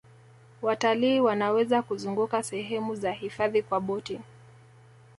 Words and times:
watalii 0.61 1.19
Wanaweza 1.19 1.81
kuzunguka 1.81 2.43
sehemu 2.43 2.95
za 2.95 3.11
hifadhi 3.11 3.61
kwa 3.63 3.79
boti 3.81 4.19